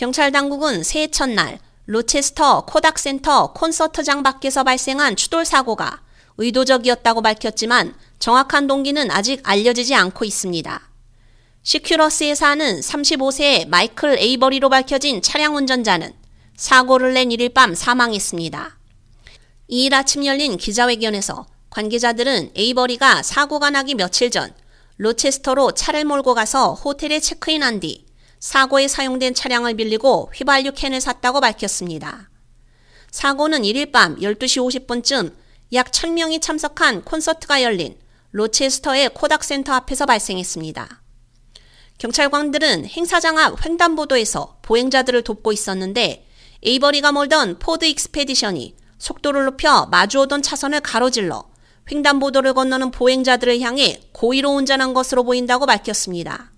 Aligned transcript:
경찰 0.00 0.32
당국은 0.32 0.82
새해 0.82 1.08
첫날 1.08 1.58
로체스터 1.84 2.64
코닥센터 2.64 3.52
콘서트장 3.52 4.22
밖에서 4.22 4.64
발생한 4.64 5.14
추돌 5.14 5.44
사고가 5.44 6.00
의도적이었다고 6.38 7.20
밝혔지만 7.20 7.94
정확한 8.18 8.66
동기는 8.66 9.10
아직 9.10 9.42
알려지지 9.42 9.94
않고 9.94 10.24
있습니다. 10.24 10.80
시라큐스에 11.62 12.34
사는 12.34 12.80
35세의 12.80 13.68
마이클 13.68 14.18
에이버리로 14.18 14.70
밝혀진 14.70 15.20
차량 15.20 15.54
운전자는 15.54 16.14
사고를 16.56 17.12
낸 17.12 17.28
1일 17.28 17.52
밤 17.52 17.74
사망했습니다. 17.74 18.78
2일 19.68 19.92
아침 19.92 20.24
열린 20.24 20.56
기자회견에서 20.56 21.44
관계자들은 21.68 22.52
에이버리가 22.56 23.22
사고가 23.22 23.68
나기 23.68 23.94
며칠 23.94 24.30
전 24.30 24.50
로체스터로 24.96 25.72
차를 25.72 26.06
몰고 26.06 26.32
가서 26.32 26.72
호텔에 26.72 27.20
체크인한 27.20 27.80
뒤 27.80 28.09
사고에 28.40 28.88
사용된 28.88 29.34
차량을 29.34 29.74
빌리고 29.74 30.32
휘발유 30.34 30.72
캔을 30.72 31.00
샀다고 31.02 31.40
밝혔습니다. 31.40 32.30
사고는 33.10 33.62
1일 33.62 33.92
밤 33.92 34.16
12시 34.16 34.86
50분쯤 34.86 35.34
약 35.74 35.90
1000명이 35.90 36.40
참석한 36.40 37.04
콘서트가 37.04 37.62
열린 37.62 37.98
로체스터의 38.32 39.10
코닥센터 39.10 39.74
앞에서 39.74 40.06
발생했습니다. 40.06 41.02
경찰관들은 41.98 42.86
행사장 42.86 43.38
앞 43.38 43.62
횡단보도에서 43.64 44.60
보행자들을 44.62 45.22
돕고 45.22 45.52
있었는데 45.52 46.26
에이버리가 46.62 47.12
몰던 47.12 47.58
포드 47.58 47.84
익스페디션이 47.84 48.74
속도를 48.98 49.44
높여 49.44 49.86
마주오던 49.86 50.40
차선을 50.40 50.80
가로질러 50.80 51.50
횡단보도를 51.90 52.54
건너는 52.54 52.90
보행자들을 52.90 53.60
향해 53.60 54.00
고의로 54.12 54.50
운전한 54.50 54.94
것으로 54.94 55.24
보인다고 55.24 55.66
밝혔습니다. 55.66 56.52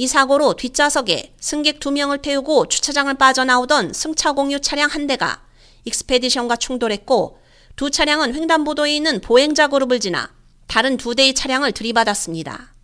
이 0.00 0.06
사고로 0.06 0.54
뒷좌석에 0.54 1.34
승객 1.38 1.78
2명을 1.78 2.22
태우고 2.22 2.68
주차장을 2.68 3.12
빠져나오던 3.12 3.92
승차 3.92 4.32
공유 4.32 4.58
차량 4.58 4.88
한 4.88 5.06
대가 5.06 5.42
익스페디션과 5.84 6.56
충돌했고 6.56 7.36
두 7.76 7.90
차량은 7.90 8.34
횡단보도에 8.34 8.96
있는 8.96 9.20
보행자 9.20 9.68
그룹을 9.68 10.00
지나 10.00 10.32
다른 10.68 10.96
두 10.96 11.14
대의 11.14 11.34
차량을 11.34 11.72
들이받았습니다. 11.72 12.74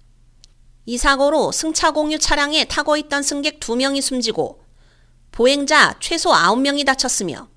이 0.84 0.98
사고로 0.98 1.52
승차 1.52 1.92
공유 1.92 2.18
차량에 2.18 2.66
타고 2.66 2.98
있던 2.98 3.22
승객 3.22 3.60
2명이 3.60 4.02
숨지고 4.02 4.60
보행자 5.32 5.96
최소 6.00 6.32
9명이 6.32 6.84
다쳤으며 6.84 7.48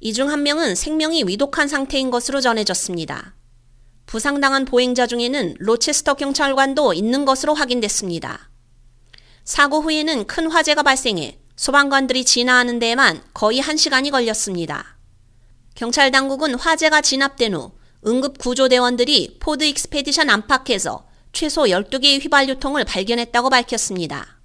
이 0.00 0.12
중 0.12 0.28
한 0.28 0.42
명은 0.42 0.74
생명이 0.74 1.22
위독한 1.28 1.68
상태인 1.68 2.10
것으로 2.10 2.40
전해졌습니다. 2.40 3.36
부상당한 4.06 4.64
보행자 4.64 5.06
중에는 5.06 5.54
로체스터 5.60 6.14
경찰관도 6.14 6.94
있는 6.94 7.24
것으로 7.24 7.54
확인됐습니다. 7.54 8.50
사고 9.44 9.82
후에는 9.82 10.26
큰 10.26 10.50
화재가 10.50 10.82
발생해 10.82 11.38
소방관들이 11.56 12.24
진화하는 12.24 12.78
데에만 12.78 13.22
거의 13.34 13.60
1시간이 13.60 14.10
걸렸습니다. 14.10 14.96
경찰 15.74 16.10
당국은 16.10 16.54
화재가 16.54 17.02
진압된 17.02 17.54
후 17.54 17.72
응급 18.06 18.38
구조대원들이 18.38 19.38
포드 19.40 19.64
익스페디션 19.64 20.30
안팎에서 20.30 21.06
최소 21.32 21.64
12개의 21.64 22.22
휘발유통을 22.22 22.84
발견했다고 22.84 23.50
밝혔습니다. 23.50 24.40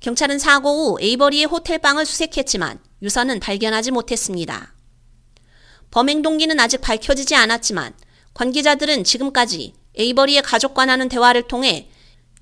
경찰은 0.00 0.38
사고 0.38 0.92
후 0.92 0.98
에이버리의 1.02 1.44
호텔방을 1.44 2.06
수색했지만 2.06 2.78
유서는 3.02 3.40
발견하지 3.40 3.90
못했습니다. 3.90 4.74
범행 5.90 6.22
동기는 6.22 6.58
아직 6.60 6.80
밝혀지지 6.80 7.34
않았지만 7.34 7.94
관계자들은 8.32 9.04
지금까지 9.04 9.74
에이버리의 9.96 10.42
가족과 10.42 10.83
나눈 10.83 11.08
대화를 11.08 11.48
통해 11.48 11.90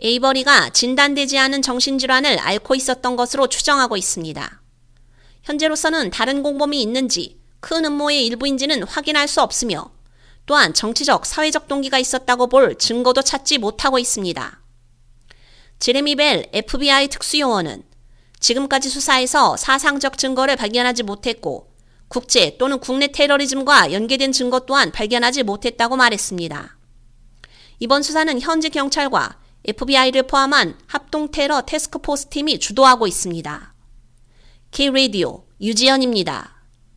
에이버리가 0.00 0.70
진단되지 0.70 1.39
않은 1.39 1.62
정신질환을 1.62 2.39
앓고 2.39 2.75
있었던 2.75 3.16
것으로 3.16 3.47
추정하고 3.47 3.97
있습니다. 3.97 4.62
현재로서는 5.42 6.11
다른 6.11 6.42
공범이 6.42 6.80
있는지 6.83 7.41
큰 7.61 7.84
음모의 7.84 8.27
일부인지는 8.27 8.83
확인할 8.83 9.28
수 9.28 9.41
없으며 9.41 9.91
또한 10.44 10.74
정치적, 10.74 11.27
사회적 11.27 11.67
동기가 11.67 11.98
있었다고 11.98 12.48
볼 12.48 12.77
증거도 12.77 13.23
찾지 13.23 13.58
못하고 13.58 13.98
있습니다. 13.98 14.61
제레미 15.79 16.14
벨 16.14 16.48
FBI 16.52 17.08
특수요원은 17.08 17.83
지금까지 18.39 18.89
수사에서 18.89 19.57
사상적 19.57 20.18
증거를 20.18 20.57
발견하지 20.57 21.02
못했고 21.02 21.73
국제 22.08 22.57
또는 22.58 22.78
국내 22.78 23.08
테러리즘과 23.08 23.92
연계된 23.92 24.33
증거 24.33 24.61
또한 24.61 24.92
발견하지 24.92 25.42
못했다고 25.42 25.96
말했습니다. 25.96 26.77
이번 27.80 28.02
수사는 28.02 28.40
현지 28.40 28.70
경찰과 28.70 29.39
FBI를 29.66 30.24
포함한 30.24 30.78
합동 30.86 31.30
테러 31.30 31.62
테스크포스 31.62 32.27
팀이 32.27 32.58
주도하고 32.58 33.06
있습니다. 33.06 33.74
K-Radio 34.70 35.44
유지연입니다. 35.60 36.55